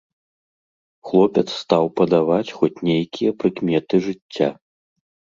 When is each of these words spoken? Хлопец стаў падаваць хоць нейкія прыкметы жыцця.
Хлопец 1.09 1.43
стаў 1.63 1.85
падаваць 2.01 2.53
хоць 2.61 2.83
нейкія 2.89 3.31
прыкметы 3.43 3.95
жыцця. 4.07 4.49